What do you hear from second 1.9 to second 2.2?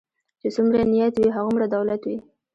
وي.